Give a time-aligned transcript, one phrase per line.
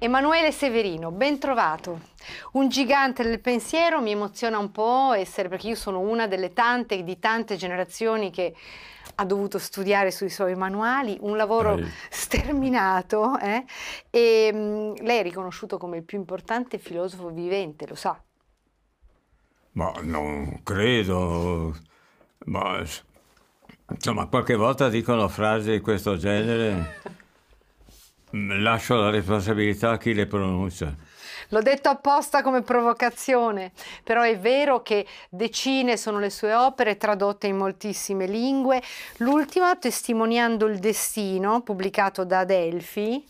[0.00, 2.00] Emanuele Severino, ben trovato.
[2.52, 7.02] Un gigante del pensiero mi emoziona un po' essere perché io sono una delle tante
[7.02, 8.54] di tante generazioni che
[9.16, 11.90] ha dovuto studiare sui suoi manuali, un lavoro Dai.
[12.10, 13.64] sterminato eh?
[14.08, 18.22] e mh, mm, lei è riconosciuto come il più importante filosofo vivente, lo sa.
[19.72, 21.76] Ma non credo,
[22.44, 22.84] ma
[23.90, 27.00] insomma qualche volta dicono frasi di questo genere,
[28.30, 30.94] lascio la responsabilità a chi le pronuncia.
[31.50, 33.72] L'ho detto apposta come provocazione,
[34.04, 38.82] però è vero che decine sono le sue opere tradotte in moltissime lingue.
[39.18, 43.24] L'ultima, Testimoniando il destino, pubblicato da Adelphi.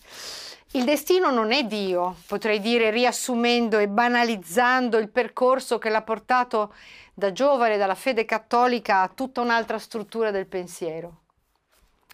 [0.73, 6.75] Il destino non è Dio, potrei dire riassumendo e banalizzando il percorso che l'ha portato
[7.15, 11.21] da giovane dalla fede cattolica a tutta un'altra struttura del pensiero.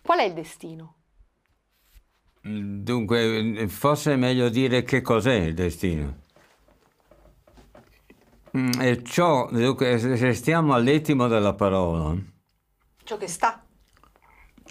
[0.02, 0.94] Qual è il destino?
[2.46, 6.22] Dunque, forse è meglio dire che cos'è il destino.
[8.56, 12.14] Mm, e ciò, dunque, se stiamo all'ettimo della parola.
[13.02, 13.64] Ciò che sta.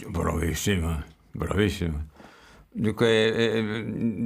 [0.07, 2.05] Bravissima, bravissima.
[2.69, 3.59] Dunque, eh,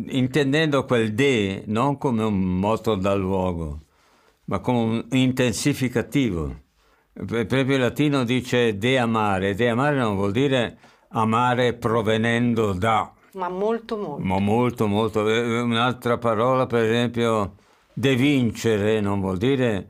[0.10, 3.80] intendendo quel de non come un moto dal luogo,
[4.46, 6.64] ma come un intensificativo.
[7.14, 9.56] Proprio il latino dice de amare.
[9.56, 10.78] De amare non vuol dire
[11.10, 14.26] amare provenendo da, ma molto molto.
[14.26, 15.28] Ma molto molto.
[15.30, 17.56] Eh, un'altra parola, per esempio,
[17.94, 19.90] de vincere non vuol dire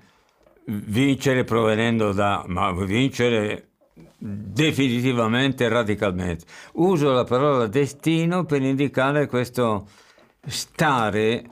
[0.65, 3.69] vincere provenendo da, ma vincere
[4.17, 6.45] definitivamente, radicalmente.
[6.73, 9.87] Uso la parola destino per indicare questo
[10.45, 11.45] stare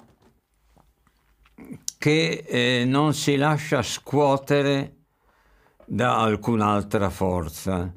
[1.98, 5.06] che eh, non si lascia scuotere
[5.86, 7.94] da alcun'altra forza.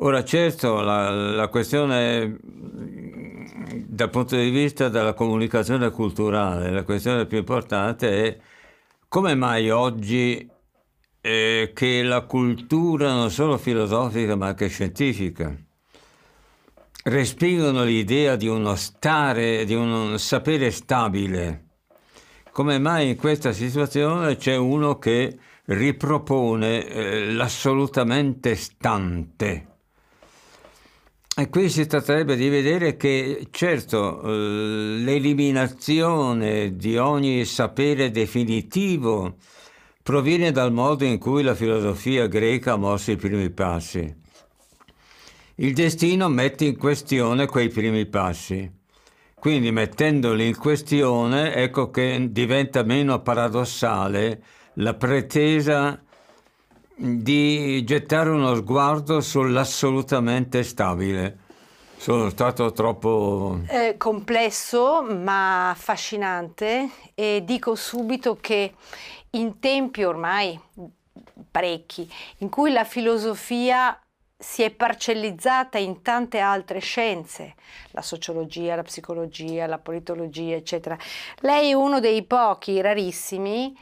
[0.00, 2.38] Ora certo la, la, questione
[3.84, 8.38] dal punto di vista della comunicazione culturale, la questione più importante è
[9.08, 10.48] come mai oggi
[11.20, 15.52] eh, che la cultura non solo filosofica ma anche scientifica
[17.04, 21.66] respingono l'idea di uno stare, di un sapere stabile.
[22.52, 29.77] Come mai in questa situazione c'è uno che ripropone eh, l'assolutamente stante?
[31.40, 34.28] E qui si tratterebbe di vedere che, certo, eh,
[34.98, 39.36] l'eliminazione di ogni sapere definitivo
[40.02, 44.12] proviene dal modo in cui la filosofia greca ha mosso i primi passi.
[45.54, 48.68] Il destino mette in questione quei primi passi.
[49.32, 54.42] Quindi mettendoli in questione, ecco che diventa meno paradossale
[54.74, 56.02] la pretesa
[57.00, 61.38] di gettare uno sguardo sull'assolutamente stabile.
[61.96, 63.60] Sono stato troppo...
[63.68, 68.74] Eh, complesso ma affascinante e dico subito che
[69.30, 70.60] in tempi ormai
[71.50, 73.96] parecchi in cui la filosofia
[74.36, 77.54] si è parcellizzata in tante altre scienze,
[77.90, 80.96] la sociologia, la psicologia, la politologia, eccetera.
[81.40, 83.76] Lei è uno dei pochi, rarissimi,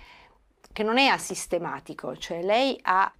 [0.77, 3.11] che non è asistematico, cioè lei ha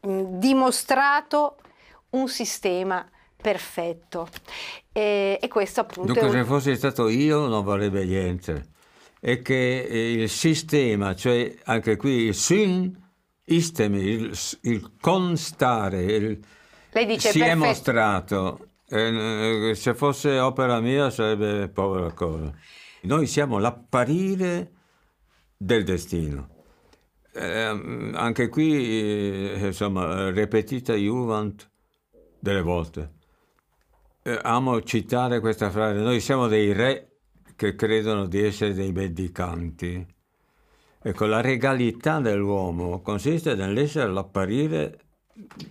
[0.00, 1.56] dimostrato
[2.10, 3.08] un sistema
[3.40, 4.28] perfetto
[4.90, 6.12] e, e questo appunto...
[6.12, 6.32] Dunque un...
[6.32, 8.70] se fossi stato io non varrebbe niente,
[9.20, 13.00] è che eh, il sistema, cioè anche qui il sin
[13.44, 16.44] istemi, il, il constare, il,
[16.90, 17.62] lei dice si perfetto.
[17.62, 22.52] è mostrato, eh, se fosse opera mia sarebbe povera cosa.
[23.02, 24.72] Noi siamo l'apparire
[25.56, 26.54] del destino.
[27.38, 31.70] Eh, anche qui, eh, insomma, repetita Juvent
[32.38, 33.12] delle volte.
[34.22, 37.18] Eh, amo citare questa frase, noi siamo dei re
[37.54, 40.06] che credono di essere dei mendicanti.
[41.02, 45.00] Ecco, la regalità dell'uomo consiste nell'essere l'apparire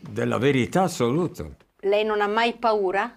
[0.07, 1.47] della verità assoluta.
[1.79, 3.11] Lei non ha mai paura?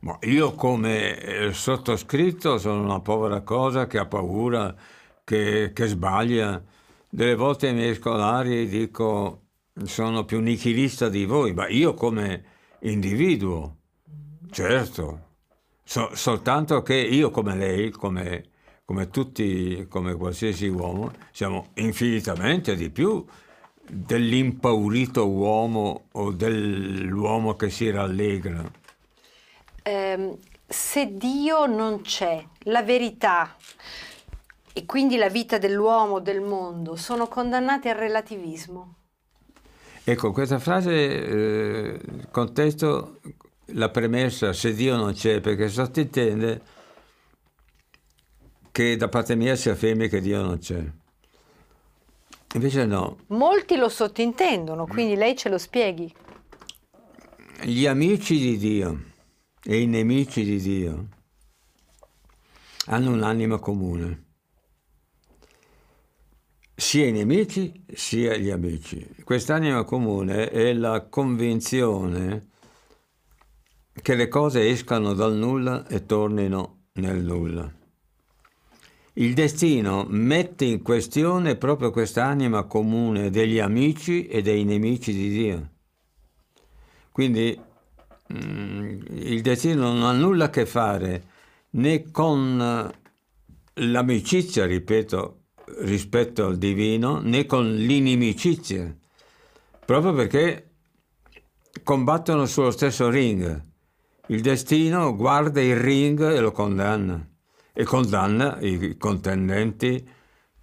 [0.00, 4.74] Ma io come eh, sottoscritto sono una povera cosa che ha paura,
[5.22, 6.78] che, che sbaglia
[7.10, 9.42] delle volte ai miei scolari dico
[9.84, 12.44] sono più nichilista di voi, ma io come
[12.80, 13.76] individuo,
[14.50, 15.28] certo,
[15.82, 18.44] so, soltanto che io come lei, come,
[18.84, 23.24] come tutti, come qualsiasi uomo, siamo infinitamente di più
[23.90, 28.70] dell'impaurito uomo o dell'uomo che si rallegra.
[29.82, 33.56] Eh, se Dio non c'è, la verità,
[34.72, 38.94] e quindi la vita dell'uomo, del mondo, sono condannate al relativismo.
[40.04, 42.00] Ecco, questa frase, eh,
[42.30, 43.20] contesto
[43.72, 46.62] la premessa se Dio non c'è, perché sottintende
[48.72, 50.82] che da parte mia si affermi che Dio non c'è.
[52.54, 53.18] Invece no.
[53.28, 56.12] Molti lo sottintendono, quindi lei ce lo spieghi.
[57.62, 59.00] Gli amici di Dio
[59.62, 61.08] e i nemici di Dio
[62.86, 64.29] hanno un'anima comune.
[66.80, 69.06] Sia i nemici sia gli amici.
[69.22, 72.48] Quest'anima comune è la convinzione
[74.00, 77.70] che le cose escano dal nulla e tornino nel nulla.
[79.12, 85.70] Il destino mette in questione proprio quest'anima comune degli amici e dei nemici di Dio.
[87.12, 87.60] Quindi
[88.32, 91.24] mm, il destino non ha nulla a che fare
[91.72, 92.90] né con
[93.74, 95.39] l'amicizia, ripeto,
[95.78, 98.94] rispetto al divino, né con l'inimicizia,
[99.84, 100.70] proprio perché
[101.82, 103.68] combattono sullo stesso ring.
[104.26, 107.26] Il destino guarda il ring e lo condanna
[107.72, 110.08] e condanna i contendenti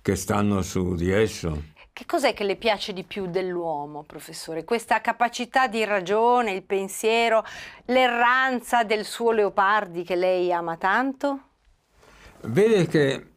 [0.01, 1.75] che stanno su di esso.
[1.92, 4.63] Che cos'è che le piace di più dell'uomo, professore?
[4.63, 7.44] Questa capacità di ragione, il pensiero,
[7.86, 11.39] l'erranza del suo Leopardi che lei ama tanto?
[12.42, 13.37] Vede che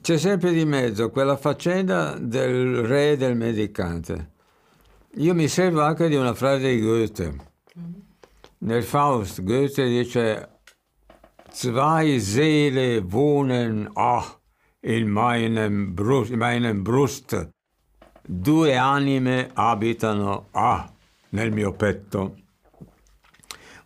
[0.00, 4.32] c'è sempre di mezzo quella faccenda del re e del medicante.
[5.16, 7.24] Io mi servo anche di una frase di Goethe.
[7.78, 7.92] Mm-hmm.
[8.58, 10.56] Nel Faust Goethe dice
[11.50, 14.38] Zwei Seele wohnen, ach,
[14.80, 17.50] in meinem Brust, in meinem Brust.
[18.22, 20.92] Due anime abitano, ah,
[21.30, 22.36] nel mio petto.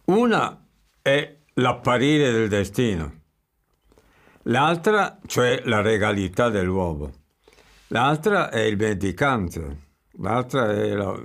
[0.07, 0.67] Una
[1.01, 3.20] è l'apparire del destino,
[4.45, 7.11] l'altra, cioè la regalità dell'uomo.
[7.89, 9.77] L'altra è il mendicante,
[10.19, 11.19] l'altra è la,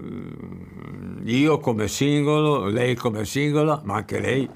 [1.24, 4.50] io come singolo, lei come singola, ma anche lei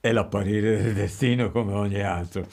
[0.00, 2.46] è l'apparire del destino come ogni altro.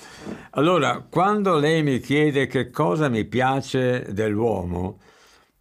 [0.51, 4.99] Allora, quando lei mi chiede che cosa mi piace dell'uomo,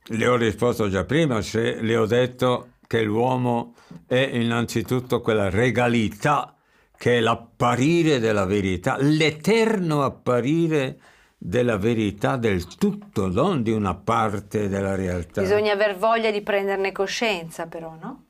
[0.08, 3.74] le ho risposto già prima, se le ho detto che l'uomo
[4.06, 6.53] è innanzitutto quella regalità
[7.04, 10.98] che è l'apparire della verità, l'eterno apparire
[11.36, 15.42] della verità del tutto, non di una parte della realtà.
[15.42, 18.24] Bisogna aver voglia di prenderne coscienza però, no?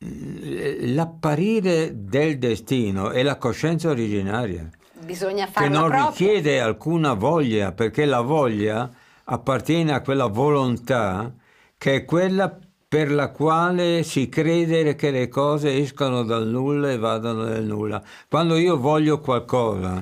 [0.00, 4.68] l'apparire del destino è la coscienza originaria.
[5.02, 6.10] Bisogna farla Che non propria.
[6.10, 8.90] richiede alcuna voglia, perché la voglia
[9.24, 11.32] appartiene a quella volontà
[11.78, 12.54] che è quella
[12.94, 18.00] per la quale si crede che le cose escano dal nulla e vadano nel nulla.
[18.28, 20.00] Quando io voglio qualcosa,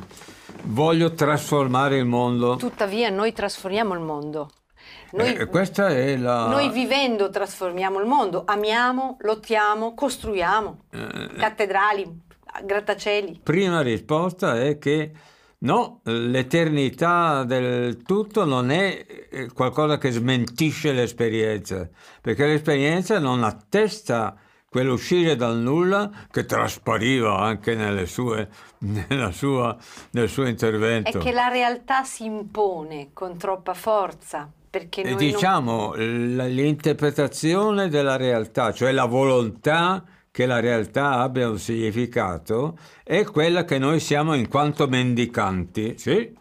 [0.64, 2.56] voglio trasformare il mondo.
[2.56, 4.50] Tuttavia noi trasformiamo il mondo.
[5.12, 6.48] Noi, eh, la...
[6.48, 12.20] noi, vivendo trasformiamo il mondo, amiamo, lottiamo, costruiamo eh, cattedrali,
[12.62, 13.40] grattacieli.
[13.42, 15.12] Prima risposta è che
[15.62, 21.88] no, l'eternità del tutto non è eh, qualcosa che smentisce l'esperienza,
[22.20, 24.37] perché l'esperienza non attesta
[24.69, 28.49] quell'uscire dal nulla che traspariva anche sue,
[29.32, 29.76] sua,
[30.12, 31.19] nel suo intervento.
[31.19, 36.37] È che la realtà si impone con troppa forza perché noi diciamo non...
[36.49, 43.79] l'interpretazione della realtà, cioè la volontà che la realtà abbia un significato, è quella che
[43.79, 45.99] noi siamo in quanto mendicanti.
[45.99, 46.35] Sì.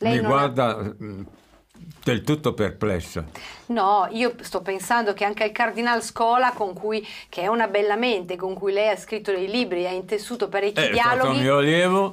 [0.00, 0.94] Lei Mi guarda ha...
[2.08, 3.22] Del tutto perplessa.
[3.66, 8.34] No, io sto pensando che anche il Cardinal Scola, cui, che è una bella mente,
[8.34, 11.46] con cui lei ha scritto dei libri, ha intessuto parecchi è dialoghi.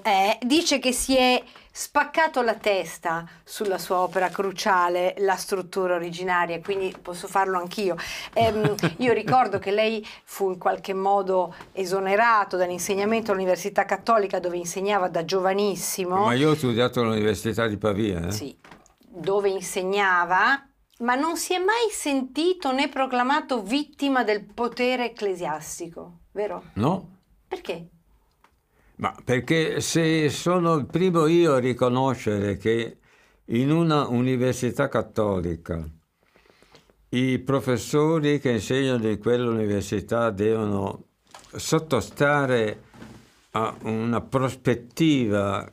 [0.04, 6.60] Eh, dice che si è spaccato la testa sulla sua opera cruciale, la struttura originaria,
[6.60, 7.96] quindi posso farlo anch'io.
[8.34, 15.08] Ehm, io ricordo che lei fu in qualche modo esonerato dall'insegnamento all'Università Cattolica dove insegnava
[15.08, 16.26] da giovanissimo.
[16.26, 18.28] Ma io ho studiato all'Università di Pavia.
[18.28, 18.32] Eh?
[18.32, 18.56] Sì,
[19.16, 20.68] dove insegnava,
[21.00, 26.64] ma non si è mai sentito né proclamato vittima del potere ecclesiastico, vero?
[26.74, 27.18] No.
[27.48, 27.90] Perché?
[28.98, 33.00] Ma perché se sono il primo io a riconoscere che
[33.46, 35.84] in una università cattolica
[37.10, 41.04] i professori che insegnano in quell'università devono
[41.56, 42.84] sottostare
[43.52, 45.70] a una prospettiva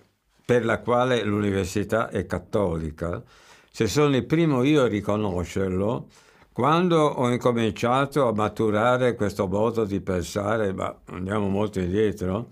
[0.52, 3.22] per la quale l'università è cattolica,
[3.70, 6.08] se sono il primo io a riconoscerlo,
[6.52, 12.50] quando ho incominciato a maturare questo modo di pensare, ma andiamo molto indietro,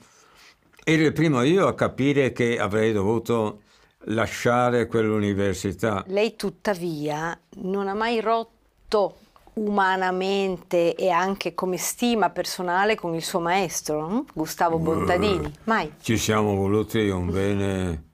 [0.83, 3.61] ero il primo io a capire che avrei dovuto
[4.05, 6.03] lasciare quell'università.
[6.07, 9.17] Lei tuttavia non ha mai rotto
[9.61, 14.25] umanamente e anche come stima personale con il suo maestro, hm?
[14.33, 15.53] Gustavo Bontadini?
[15.65, 15.93] Mai?
[16.01, 18.05] Ci siamo voluti un bene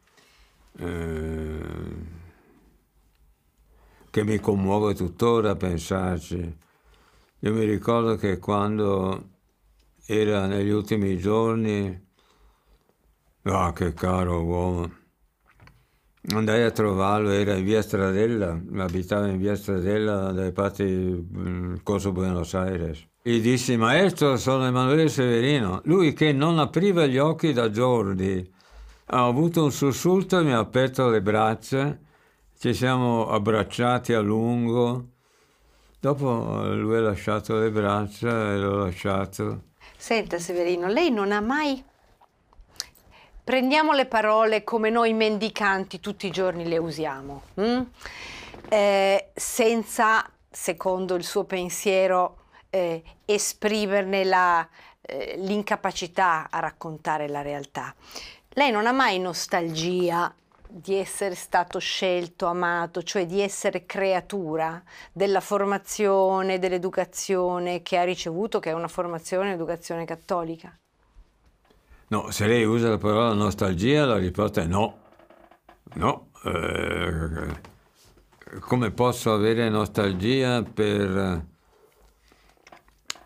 [0.79, 1.59] eh,
[4.11, 6.59] che mi commuove tuttora a pensarci.
[7.41, 9.35] Io mi ricordo che quando
[10.07, 12.05] era negli ultimi giorni,
[13.43, 14.91] ah che caro uomo,
[16.35, 22.13] andai a trovarlo, era in via Stradella, abitava in via Stradella dai parti del Corso
[22.13, 23.07] Buenos Aires.
[23.23, 25.81] Gli dissi, maestro, sono Emanuele Severino.
[25.85, 28.53] Lui che non apriva gli occhi da giorni,
[29.07, 31.99] ha avuto un sussulto e mi ha aperto le braccia,
[32.59, 35.11] ci siamo abbracciati a lungo.
[36.01, 39.63] Dopo lui ha lasciato le braccia e l'ho lasciato.
[39.97, 41.83] Senta Severino, lei non ha mai
[43.47, 47.81] Prendiamo le parole come noi mendicanti tutti i giorni le usiamo, hm?
[48.71, 54.69] eh, senza, secondo il suo pensiero, eh, esprimerne la,
[55.01, 57.95] eh, l'incapacità a raccontare la realtà.
[58.49, 60.35] Lei non ha mai nostalgia
[60.69, 68.59] di essere stato scelto, amato, cioè di essere creatura della formazione, dell'educazione che ha ricevuto,
[68.59, 70.77] che è una formazione, educazione cattolica?
[72.09, 74.99] No, se lei usa la parola nostalgia, la risposta è no.
[75.95, 76.31] No.
[76.45, 77.75] Eh,
[78.61, 81.45] come posso avere nostalgia per...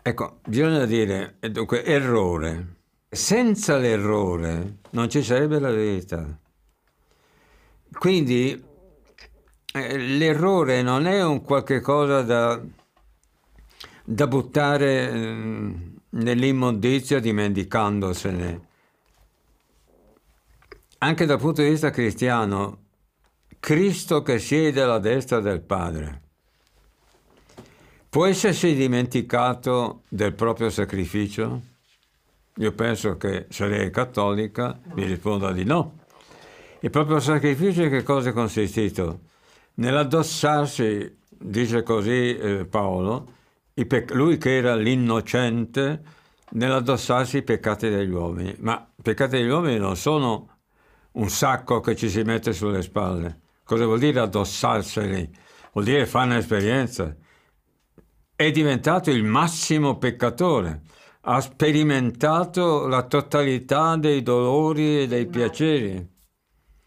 [0.01, 2.77] Ecco, bisogna dire, dunque, errore.
[3.07, 6.25] Senza l'errore non ci sarebbe la verità.
[7.91, 8.63] Quindi
[9.73, 12.59] eh, l'errore non è un qualche cosa da,
[14.03, 15.75] da buttare eh,
[16.09, 18.69] nell'immondizia dimenticandosene
[21.03, 22.85] anche dal punto di vista cristiano,
[23.59, 26.21] Cristo che siede alla destra del Padre
[28.11, 31.61] può essersi dimenticato del proprio sacrificio?
[32.55, 35.99] Io penso che se lei è cattolica mi risponda di no.
[36.81, 39.21] Il proprio sacrificio in che cosa è consistito?
[39.75, 43.31] Nell'addossarsi, dice così eh, Paolo,
[43.73, 46.03] pec- lui che era l'innocente,
[46.49, 48.53] nell'addossarsi i peccati degli uomini.
[48.59, 50.50] Ma i peccati degli uomini non sono
[51.13, 53.39] un sacco che ci si mette sulle spalle.
[53.63, 55.29] Cosa vuol dire addossarseli?
[55.73, 57.15] Vuol dire fare un'esperienza.
[58.35, 60.81] È diventato il massimo peccatore,
[61.21, 66.09] ha sperimentato la totalità dei dolori e dei piaceri.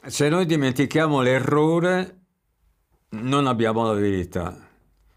[0.07, 2.19] Se noi dimentichiamo l'errore,
[3.11, 4.69] non abbiamo la verità.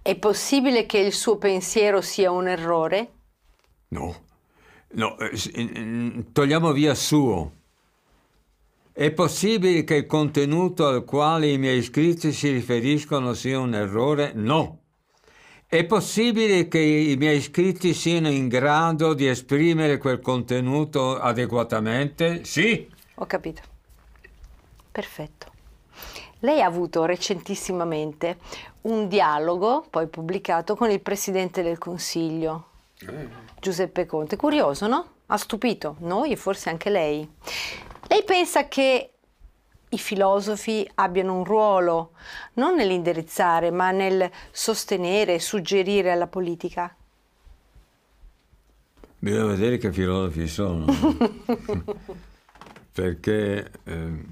[0.02, 3.12] È possibile che il suo pensiero sia un errore?
[3.90, 4.16] No,
[4.92, 7.57] no eh, togliamo via suo
[9.00, 14.32] è possibile che il contenuto al quale i miei scritti si riferiscono sia un errore?
[14.34, 14.80] No.
[15.68, 22.44] È possibile che i miei scritti siano in grado di esprimere quel contenuto adeguatamente?
[22.44, 22.89] Sì.
[23.13, 23.62] Ho capito.
[24.92, 25.51] Perfetto.
[26.39, 28.38] Lei ha avuto recentissimamente
[28.82, 32.70] un dialogo, poi pubblicato, con il Presidente del Consiglio,
[33.01, 33.27] eh.
[33.60, 34.38] Giuseppe Conte.
[34.38, 35.06] Curioso, no?
[35.27, 37.30] Ha stupito noi e forse anche lei.
[38.08, 39.12] Lei pensa che
[39.90, 42.12] i filosofi abbiano un ruolo
[42.54, 46.96] non nell'indirizzare, ma nel sostenere e suggerire alla politica?
[49.20, 50.86] Bisogna vedere che filosofi sono.
[52.92, 54.26] Perché eh,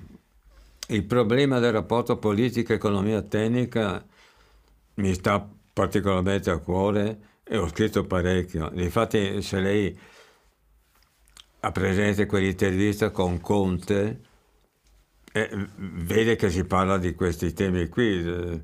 [0.88, 4.04] il problema del rapporto politica-economia tecnica
[4.96, 8.72] mi sta particolarmente a cuore e ho scritto parecchio.
[8.76, 10.00] Infatti se lei
[11.66, 14.20] ha presente quell'intervista con Conte
[15.32, 18.64] e vede che si parla di questi temi qui, de,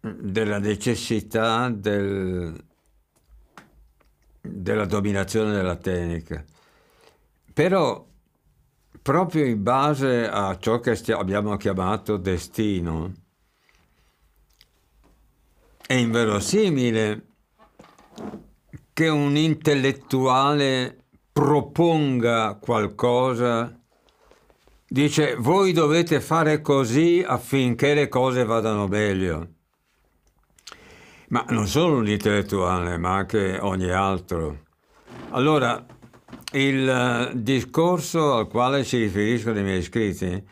[0.00, 2.60] della necessità del,
[4.40, 6.44] della dominazione della tecnica.
[7.52, 8.04] Però
[9.00, 13.12] proprio in base a ciò che abbiamo chiamato destino,
[15.86, 17.26] è inverosimile
[18.92, 20.97] che un intellettuale
[21.38, 23.72] proponga qualcosa,
[24.88, 29.46] dice voi dovete fare così affinché le cose vadano meglio.
[31.28, 34.64] Ma non solo un intellettuale, ma anche ogni altro.
[35.30, 35.86] Allora,
[36.54, 40.44] il eh, discorso al quale si riferiscono i miei scritti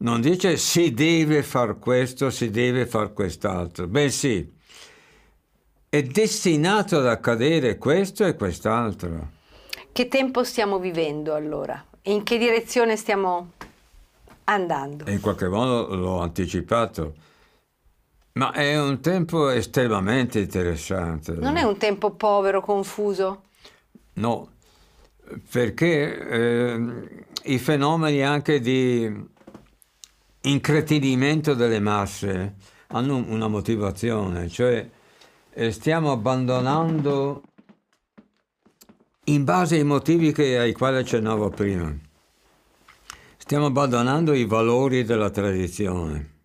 [0.00, 3.88] non dice si deve far questo, si deve far quest'altro.
[3.88, 4.48] Beh sì,
[5.88, 9.37] è destinato ad accadere questo e quest'altro.
[9.98, 11.84] Che tempo stiamo vivendo allora?
[12.02, 13.50] In che direzione stiamo
[14.44, 15.10] andando?
[15.10, 17.14] In qualche modo l'ho anticipato.
[18.34, 21.32] Ma è un tempo estremamente interessante.
[21.32, 23.42] Non è un tempo povero, confuso?
[24.12, 24.50] No,
[25.50, 29.12] perché eh, i fenomeni anche di
[30.42, 32.54] incretinimento delle masse
[32.86, 34.88] hanno una motivazione, cioè
[35.52, 37.42] eh, stiamo abbandonando
[39.32, 41.94] in base ai motivi che, ai quali accennavo prima,
[43.36, 46.36] stiamo abbandonando i valori della tradizione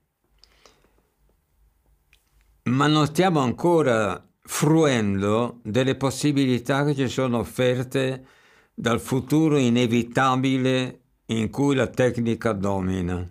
[2.64, 8.26] ma non stiamo ancora fruendo delle possibilità che ci sono offerte
[8.74, 13.28] dal futuro inevitabile in cui la tecnica domina.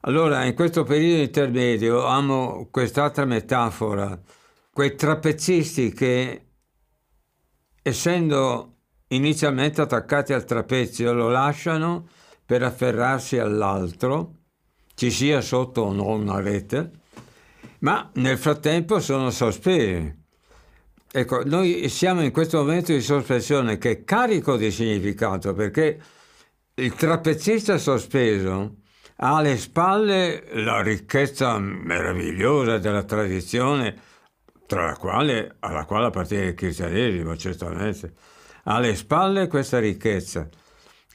[0.00, 4.20] Allora, in questo periodo intermedio amo quest'altra metafora,
[4.70, 6.48] quei trapezzisti che,
[7.86, 8.76] essendo
[9.08, 12.08] inizialmente attaccati al trapezio, lo lasciano
[12.46, 14.36] per afferrarsi all'altro,
[14.94, 16.90] ci sia sotto o no una rete,
[17.80, 20.22] ma nel frattempo sono sospesi.
[21.12, 26.00] Ecco, noi siamo in questo momento di sospensione che è carico di significato perché
[26.76, 28.76] il trapezzista sospeso
[29.16, 33.94] ha alle spalle la ricchezza meravigliosa della tradizione,
[34.82, 38.12] la quale, alla quale appartiene il cristianesimo, certamente.
[38.64, 40.48] Alle spalle questa ricchezza.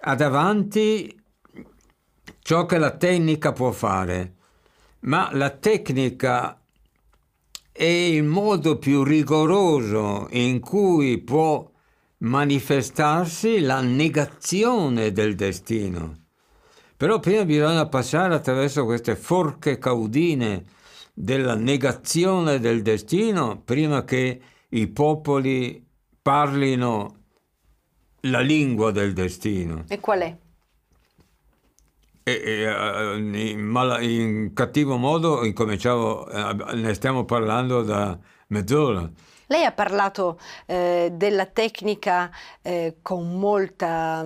[0.02, 1.20] Ha davanti
[2.42, 4.36] ciò che la tecnica può fare,
[5.02, 6.60] ma la tecnica
[7.72, 11.70] è il modo più rigoroso in cui può
[12.20, 16.18] manifestarsi la negazione del destino.
[16.98, 20.66] Però prima bisogna passare attraverso queste forche caudine
[21.22, 25.86] della negazione del destino prima che i popoli
[26.22, 27.16] parlino
[28.22, 29.84] la lingua del destino.
[29.90, 30.38] E qual è?
[32.24, 39.10] E, e, eh, in, mal, in, cattivo modo incominciavo, eh, ne stiamo parlando da mezz'ora.
[39.48, 44.26] Lei ha parlato eh, della tecnica eh, con molta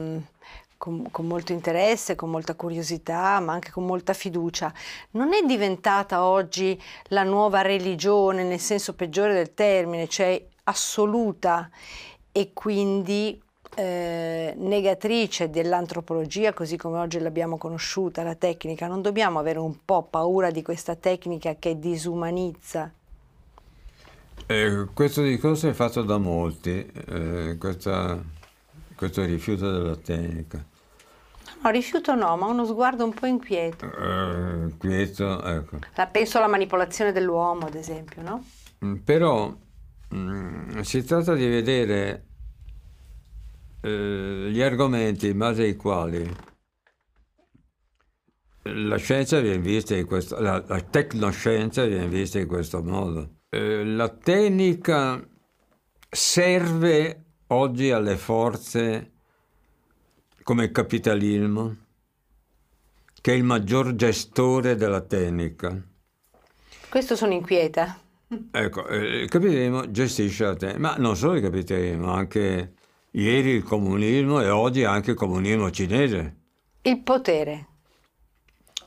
[0.84, 4.74] con, con, molto interesse, con molta curiosità, ma anche con molta fiducia.
[5.12, 11.70] Non è diventata oggi la nuova religione nel senso peggiore del termine, cioè assoluta
[12.34, 13.42] e quindi
[13.76, 20.04] eh, negatrice dell'antropologia così come oggi l'abbiamo conosciuta, la tecnica, non dobbiamo avere un po'
[20.04, 22.92] paura di questa tecnica che disumanizza?
[24.48, 28.22] Eh, questo discorso è fatto da molti, eh, questa,
[28.98, 30.72] questo rifiuto della tecnica.
[31.64, 33.86] No, rifiuto no, ma uno sguardo un po' inquieto.
[33.86, 35.80] Uh, inquieto, ecco.
[35.96, 38.46] La, penso alla manipolazione dell'uomo, ad esempio, no?
[38.84, 39.48] Mm, però
[40.10, 42.26] mh, mm, si tratta di vedere
[43.80, 46.52] eh, gli argomenti in base ai quali
[48.64, 53.40] la scienza viene vista in questo, la, la tecnoscienza viene vista in questo modo.
[53.50, 55.22] Eh, la tecnica
[56.10, 59.13] serve oggi alle forze
[60.44, 61.76] come il capitalismo,
[63.22, 65.82] che è il maggior gestore della tecnica.
[66.90, 68.00] Questo sono inquieta.
[68.52, 72.74] Ecco, eh, il capitalismo gestisce la tecnica, ma non solo il capitalismo, anche
[73.12, 76.36] ieri il comunismo e oggi anche il comunismo cinese.
[76.82, 77.68] Il potere.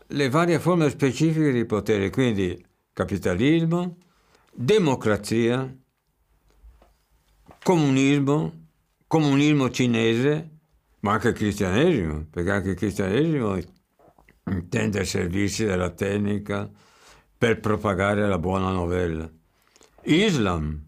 [0.09, 3.97] Le varie forme specifiche di potere, quindi capitalismo,
[4.53, 5.75] democrazia,
[7.63, 8.53] comunismo,
[9.07, 10.56] comunismo cinese,
[11.07, 13.57] ma anche il cristianesimo, perché anche il cristianesimo
[14.51, 16.69] intende servirsi della tecnica
[17.39, 19.31] per propagare la buona novella.
[20.03, 20.85] Islam,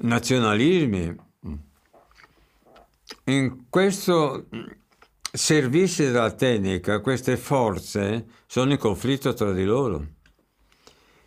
[0.00, 1.16] nazionalismi,
[3.24, 4.48] in questo
[5.32, 10.06] servizio della tecnica, queste forze sono in conflitto tra di loro.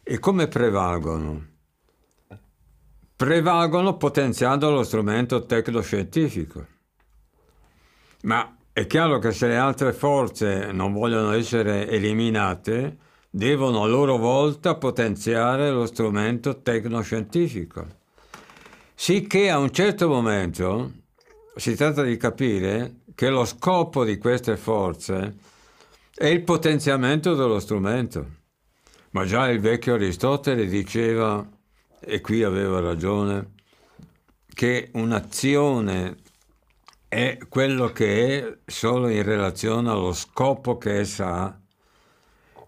[0.04, 1.47] E come prevalgono?
[3.15, 6.78] Prevalgono potenziando lo strumento tecnoscientifico.
[8.23, 12.97] Ma è chiaro che se le altre forze non vogliono essere eliminate,
[13.29, 17.86] devono a loro volta potenziare lo strumento tecnoscientifico.
[18.93, 20.91] Sicché a un certo momento
[21.55, 25.36] si tratta di capire che lo scopo di queste forze
[26.13, 28.38] è il potenziamento dello strumento.
[29.12, 31.47] Ma già il vecchio Aristotele diceva,
[31.99, 33.53] e qui aveva ragione,
[34.53, 36.17] che un'azione
[37.10, 41.60] è quello che è solo in relazione allo scopo che essa ha.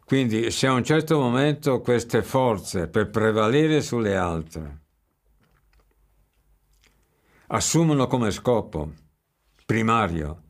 [0.03, 4.79] Quindi se a un certo momento queste forze, per prevalere sulle altre,
[7.47, 8.91] assumono come scopo
[9.63, 10.41] primario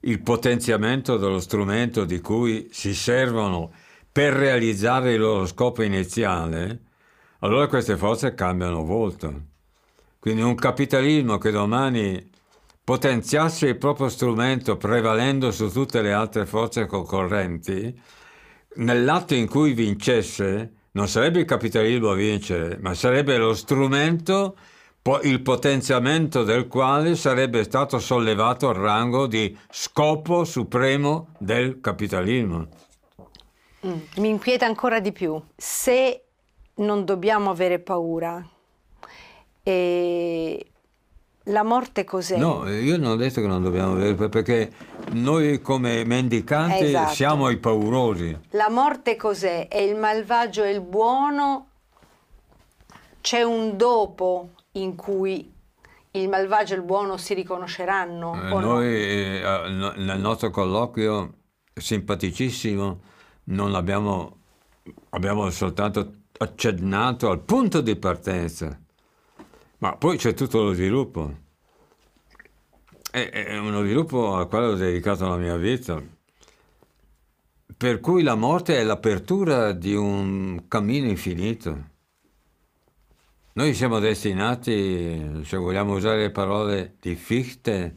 [0.00, 3.72] il potenziamento dello strumento di cui si servono
[4.12, 6.82] per realizzare il loro scopo iniziale,
[7.40, 9.48] allora queste forze cambiano volto.
[10.18, 12.29] Quindi un capitalismo che domani
[12.90, 17.96] potenziasse il proprio strumento prevalendo su tutte le altre forze concorrenti,
[18.78, 24.56] nell'atto in cui vincesse, non sarebbe il capitalismo a vincere, ma sarebbe lo strumento,
[25.22, 32.66] il potenziamento del quale sarebbe stato sollevato al rango di scopo supremo del capitalismo.
[33.86, 35.40] Mm, mi inquieta ancora di più.
[35.54, 36.24] Se
[36.74, 38.44] non dobbiamo avere paura,
[39.62, 40.69] e
[41.44, 42.36] la morte cos'è?
[42.36, 44.70] No, io non ho detto che non dobbiamo avere, perché
[45.12, 47.14] noi come mendicanti esatto.
[47.14, 48.36] siamo i paurosi.
[48.50, 49.68] La morte cos'è?
[49.68, 51.68] È il malvagio e il buono?
[53.20, 55.52] C'è un dopo in cui
[56.12, 58.34] il malvagio e il buono si riconosceranno?
[58.34, 59.64] Eh, noi no?
[59.64, 61.34] eh, nel nostro colloquio
[61.74, 63.00] simpaticissimo
[63.44, 64.38] non abbiamo,
[65.10, 68.78] abbiamo soltanto accennato al punto di partenza,
[69.80, 71.48] ma poi c'è tutto lo sviluppo.
[73.10, 76.00] È, uno sviluppo al quale ho dedicato la mia vita,
[77.76, 81.88] per cui la morte è l'apertura di un cammino infinito.
[83.54, 87.96] Noi siamo destinati, se vogliamo usare le parole di Fichte,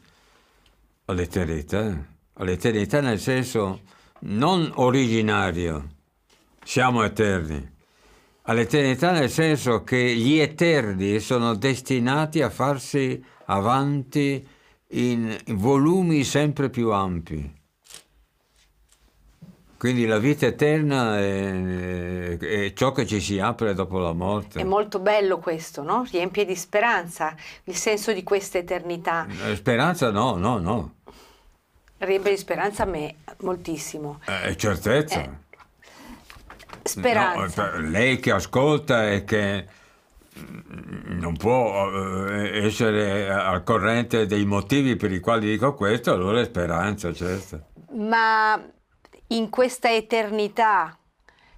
[1.05, 2.07] all'eternità.
[2.33, 3.81] All'eternità nel senso
[4.21, 5.89] non originario,
[6.63, 7.71] siamo eterni.
[8.45, 14.45] All'eternità nel senso che gli eterni sono destinati a farsi avanti
[14.89, 17.61] in volumi sempre più ampi.
[19.77, 24.59] Quindi la vita eterna è, è, ciò che ci si apre dopo la morte.
[24.59, 26.05] È molto bello questo, no?
[26.09, 29.25] Riempie di speranza il senso di questa eternità.
[29.45, 30.95] Eh, speranza no, no, no.
[31.97, 34.21] Riempie di speranza a me moltissimo.
[34.25, 35.21] Eh, certezza.
[35.21, 35.42] Eh,
[36.83, 37.71] speranza.
[37.71, 39.67] No, lei che ascolta e che
[40.35, 41.89] non può
[42.27, 47.67] eh, essere al corrente dei motivi per i quali dico questo, allora è speranza, certo.
[47.91, 48.59] Ma
[49.27, 50.97] in questa eternità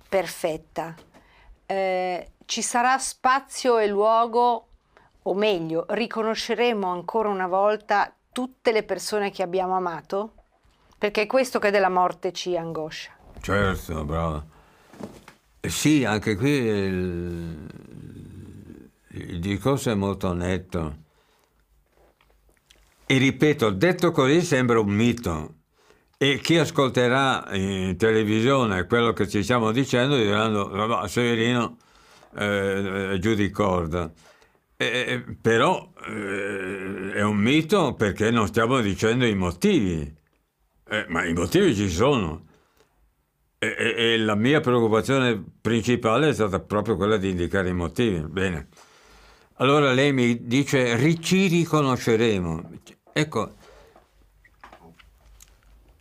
[0.08, 0.94] perfetta
[1.66, 4.68] eh, ci sarà spazio e luogo,
[5.24, 10.34] o meglio, riconosceremo ancora una volta tutte le persone che abbiamo amato?
[10.98, 13.12] Perché è questo che della morte ci angoscia.
[13.42, 14.54] Certo, bravo.
[15.70, 17.68] Sì, anche qui il,
[19.10, 21.04] il discorso è molto netto.
[23.08, 25.54] E ripeto, detto così sembra un mito.
[26.18, 31.78] E chi ascolterà in televisione quello che ci stiamo dicendo diranno, Severino
[32.36, 34.12] eh, giù di corda.
[34.78, 40.14] Eh, però eh, è un mito perché non stiamo dicendo i motivi,
[40.90, 42.45] eh, ma i motivi ci sono.
[43.58, 48.20] E, e, e, la mia preoccupazione principale è stata proprio quella di indicare i motivi.
[48.20, 48.68] Bene.
[49.56, 52.72] Allora lei mi dice, ci riconosceremo.
[53.14, 53.56] Ecco,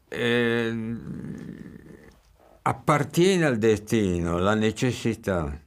[0.09, 0.97] eh,
[2.63, 5.61] appartiene al destino la necessità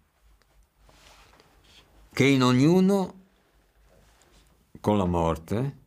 [2.12, 3.14] che in ognuno,
[4.82, 5.78] con la morte,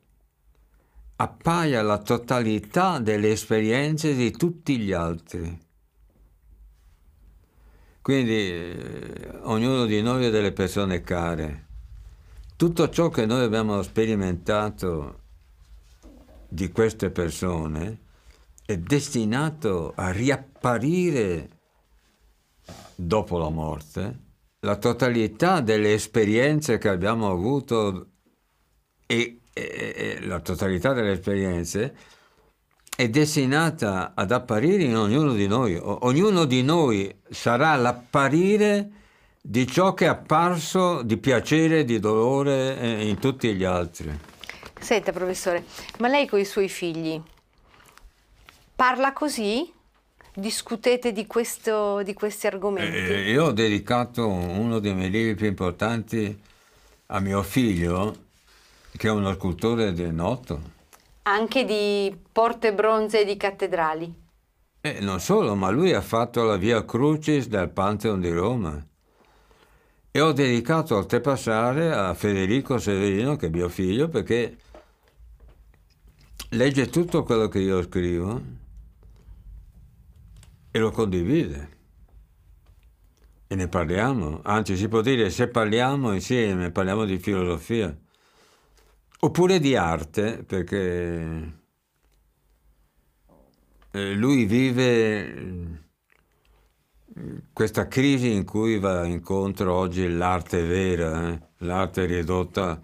[1.16, 5.68] appaia la totalità delle esperienze di tutti gli altri.
[8.02, 11.66] Quindi eh, ognuno di noi è delle persone care.
[12.56, 15.18] Tutto ciò che noi abbiamo sperimentato
[16.48, 17.98] di queste persone
[18.64, 21.48] è destinato a riapparire
[22.94, 24.28] dopo la morte.
[24.60, 28.08] La totalità delle esperienze che abbiamo avuto
[29.06, 31.96] e, e, e la totalità delle esperienze
[33.00, 35.74] è destinata ad apparire in ognuno di noi.
[35.74, 38.90] O, ognuno di noi sarà l'apparire
[39.40, 44.14] di ciò che è apparso di piacere, di dolore eh, in tutti gli altri.
[44.78, 45.64] Senta, professore,
[46.00, 47.18] ma lei con i suoi figli
[48.76, 49.72] parla così?
[50.34, 52.96] Discutete di, questo, di questi argomenti?
[52.96, 56.38] Eh, io ho dedicato uno dei miei libri più importanti
[57.06, 58.14] a mio figlio,
[58.94, 60.78] che è uno scultore del noto
[61.30, 64.14] anche di porte bronze e di cattedrali.
[64.82, 68.84] Eh, non solo, ma lui ha fatto la Via Crucis del Pantheon di Roma.
[70.10, 74.56] E ho dedicato oltrepassare a Federico Severino, che è mio figlio, perché
[76.50, 78.42] legge tutto quello che io scrivo
[80.70, 81.78] e lo condivide.
[83.46, 87.96] E ne parliamo, anzi si può dire se parliamo insieme, parliamo di filosofia.
[89.22, 91.58] Oppure di arte, perché
[93.90, 95.80] eh, lui vive
[97.52, 101.40] questa crisi in cui va incontro oggi l'arte vera, eh?
[101.58, 102.80] l'arte ridotta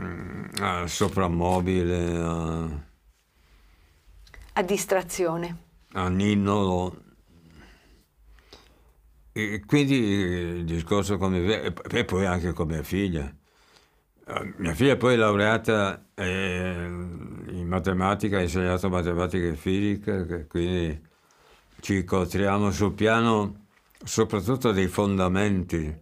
[0.00, 2.86] mm, a soprammobile, a,
[4.54, 5.58] a distrazione,
[5.92, 7.02] a ninnolo.
[9.30, 13.32] E quindi il discorso con mia e poi anche con mia figlia.
[14.26, 20.98] Eh, mia figlia poi è laureata eh, in matematica, ha insegnato matematica e fisica, quindi
[21.80, 23.66] ci incontriamo sul piano
[24.02, 25.94] soprattutto dei fondamenti,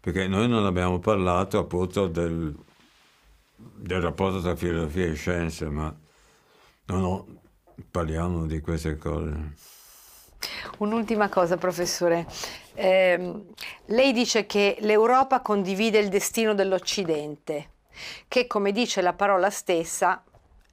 [0.00, 2.54] perché noi non abbiamo parlato appunto del,
[3.56, 5.94] del rapporto tra filosofia e scienze, ma
[6.86, 7.26] no, no,
[7.90, 9.54] parliamo di queste cose.
[10.78, 12.26] Un'ultima cosa, professore.
[12.74, 13.42] Eh,
[13.86, 17.70] lei dice che l'Europa condivide il destino dell'Occidente,
[18.28, 20.24] che come dice la parola stessa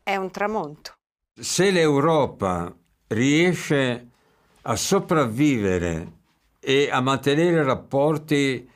[0.04, 0.94] è un tramonto.
[1.40, 2.74] Se l'Europa
[3.08, 4.08] riesce
[4.62, 6.18] a sopravvivere
[6.60, 8.70] e a mantenere rapporti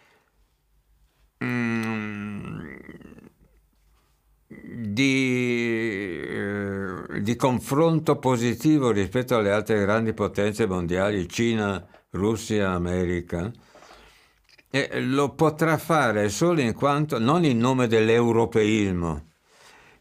[1.44, 2.34] mm,
[4.48, 13.52] di, eh, di, confronto positivo rispetto alle altre grandi potenze mondiali, Cina, Russia, America,
[14.69, 19.28] e lo potrà fare solo in quanto, non in nome dell'europeismo,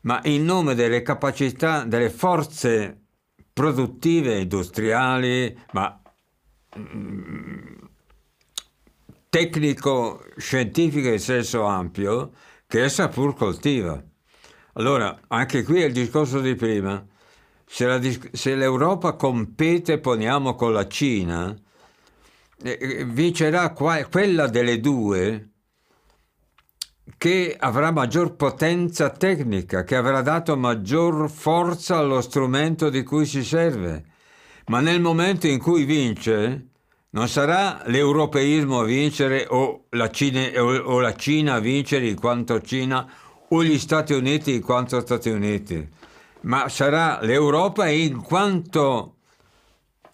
[0.02, 3.00] ma in nome delle capacità, delle forze
[3.52, 6.00] produttive, industriali, ma
[6.78, 7.74] mm,
[9.28, 12.32] tecnico-scientifiche in senso ampio,
[12.66, 14.02] che essa pur coltiva.
[14.74, 17.06] Allora, anche qui è il discorso di prima.
[17.66, 18.00] Se, la,
[18.32, 21.54] se l'Europa compete, poniamo, con la Cina,
[23.06, 25.50] vincerà qua, quella delle due
[27.18, 33.44] che avrà maggior potenza tecnica, che avrà dato maggior forza allo strumento di cui si
[33.44, 34.04] serve.
[34.66, 36.68] Ma nel momento in cui vince,
[37.10, 42.60] non sarà l'europeismo a vincere o la Cina, o la Cina a vincere in quanto
[42.60, 43.10] Cina
[43.48, 45.86] o gli Stati Uniti in quanto Stati Uniti,
[46.42, 49.16] ma sarà l'Europa in quanto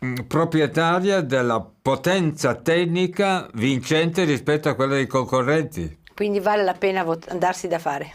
[0.04, 6.00] mm, proprietaria della potenza tecnica vincente rispetto a quella dei concorrenti.
[6.14, 8.12] Quindi vale la pena vot- andarsi da fare.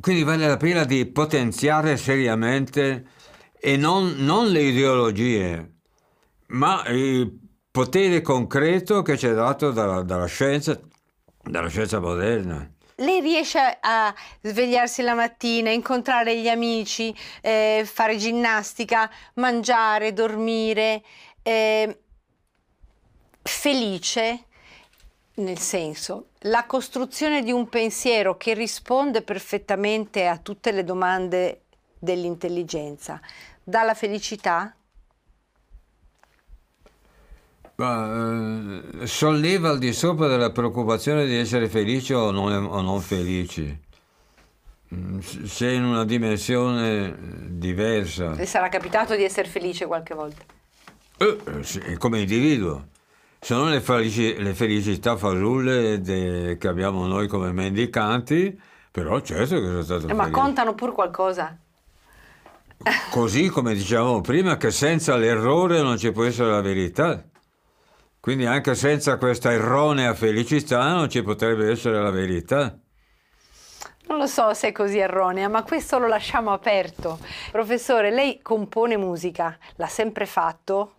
[0.00, 3.06] Quindi vale la pena di potenziare seriamente
[3.60, 5.74] e non, non le ideologie,
[6.48, 7.32] ma il
[7.70, 10.80] potere concreto che ci è dato dalla, dalla scienza,
[11.40, 12.68] dalla scienza moderna
[13.00, 21.04] lei riesce a svegliarsi la mattina, incontrare gli amici, eh, fare ginnastica, mangiare, dormire,
[21.42, 21.96] eh,
[23.48, 24.44] felice,
[25.34, 31.62] nel senso, la costruzione di un pensiero che risponde perfettamente a tutte le domande
[31.98, 33.20] dell'intelligenza,
[33.64, 34.72] dà la felicità?
[37.76, 43.86] Eh, solleva al di sopra della preoccupazione di essere felici o non, o non felici.
[44.94, 47.14] Mm, sei in una dimensione
[47.50, 48.30] diversa.
[48.30, 50.42] Le sarà capitato di essere felice qualche volta?
[51.18, 52.86] Eh, sì, come individuo.
[53.40, 59.66] Sono le, felici, le felicità fasulle de, che abbiamo noi come mendicanti, però certo che
[59.66, 61.56] sono stato eh, Ma contano pur qualcosa?
[63.10, 67.24] Così come dicevamo prima, che senza l'errore non ci può essere la verità.
[68.20, 72.76] Quindi anche senza questa erronea felicità non ci potrebbe essere la verità.
[74.08, 77.18] Non lo so se è così erronea, ma questo lo lasciamo aperto.
[77.52, 80.97] Professore, lei compone musica, l'ha sempre fatto?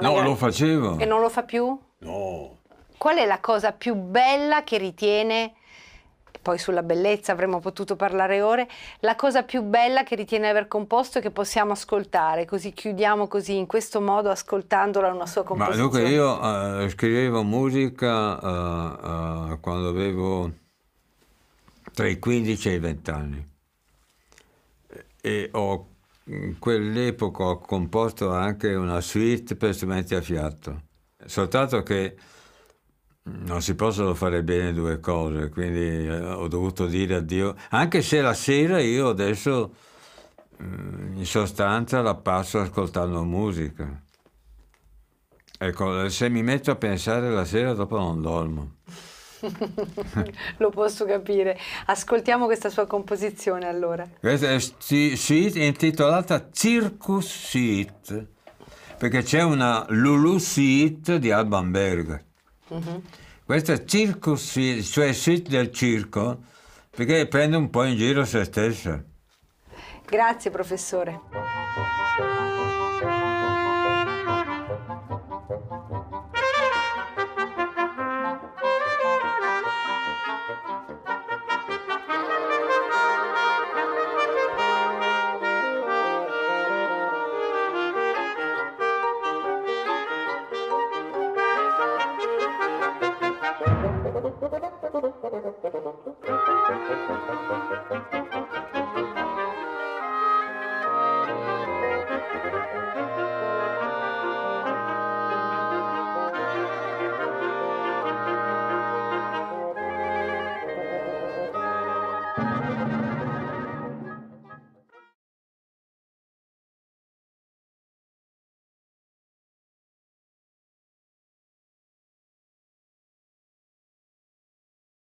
[0.00, 0.24] No, gran...
[0.24, 0.98] lo facevo.
[0.98, 1.78] E non lo fa più?
[1.98, 2.58] No.
[2.96, 5.54] Qual è la cosa più bella che ritiene
[6.42, 8.66] poi sulla bellezza avremmo potuto parlare ore,
[9.00, 13.56] la cosa più bella che ritiene aver composto e che possiamo ascoltare, così chiudiamo così
[13.56, 15.82] in questo modo ascoltandola una sua composizione.
[15.82, 20.50] Ma dunque io uh, scrivevo musica uh, uh, quando avevo
[21.92, 23.48] tra i 15 e i 20 anni
[25.20, 25.86] e ho,
[26.30, 30.82] in quell'epoca ho composto anche una suite per strumenti a fiato,
[31.26, 32.16] soltanto che
[33.22, 38.20] non si possono fare bene due cose, quindi eh, ho dovuto dire addio, anche se
[38.20, 39.74] la sera io adesso
[40.62, 44.02] mm, in sostanza la passo ascoltando musica.
[45.58, 48.76] Ecco, se mi metto a pensare la sera dopo non dormo.
[50.58, 51.58] Lo posso capire.
[51.86, 54.08] Ascoltiamo questa sua composizione allora.
[54.18, 54.58] Questa è
[55.62, 58.26] intitolata Circus Suite,
[58.98, 62.28] perché c'è una Lulu Suite di Alban Berg
[62.70, 63.02] Uh-huh.
[63.44, 66.42] Questo è circus, cioè sit del circo,
[66.90, 69.02] perché prende un po' in giro se stessa.
[70.06, 71.20] Grazie professore.